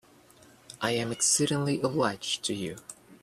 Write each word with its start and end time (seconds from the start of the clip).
I 0.81 0.93
am 0.93 1.11
exceedingly 1.11 1.79
obliged 1.79 2.43
to 2.45 2.55
you. 2.55 2.77